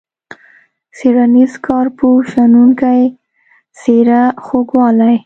[0.97, 3.01] څیړنیز، کارپوه، شنونکی،
[3.79, 5.15] څیره، خوږوالی.